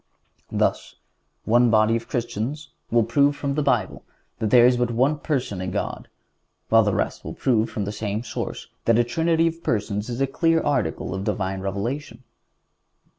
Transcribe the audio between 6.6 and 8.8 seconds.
while the rest will prove from the same source